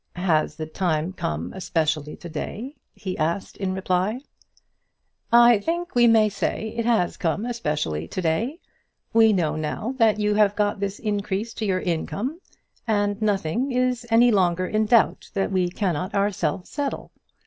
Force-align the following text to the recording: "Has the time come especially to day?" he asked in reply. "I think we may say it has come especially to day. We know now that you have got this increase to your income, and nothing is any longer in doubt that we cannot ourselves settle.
"Has 0.15 0.55
the 0.55 0.65
time 0.65 1.13
come 1.13 1.53
especially 1.53 2.15
to 2.15 2.27
day?" 2.27 2.75
he 2.95 3.15
asked 3.19 3.55
in 3.57 3.75
reply. 3.75 4.21
"I 5.31 5.59
think 5.59 5.93
we 5.93 6.07
may 6.07 6.27
say 6.27 6.73
it 6.75 6.85
has 6.87 7.17
come 7.17 7.45
especially 7.45 8.07
to 8.07 8.19
day. 8.19 8.59
We 9.13 9.31
know 9.31 9.55
now 9.55 9.93
that 9.99 10.19
you 10.19 10.33
have 10.33 10.55
got 10.55 10.79
this 10.79 10.97
increase 10.97 11.53
to 11.53 11.67
your 11.67 11.81
income, 11.81 12.39
and 12.87 13.21
nothing 13.21 13.71
is 13.71 14.07
any 14.09 14.31
longer 14.31 14.65
in 14.65 14.87
doubt 14.87 15.29
that 15.35 15.51
we 15.51 15.69
cannot 15.69 16.15
ourselves 16.15 16.71
settle. 16.71 17.11